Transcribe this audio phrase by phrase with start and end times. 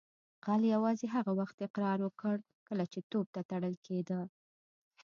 [0.45, 2.35] غل یوازې هغه وخت اقرار وکړ
[2.67, 4.19] کله چې توپ ته تړل کیده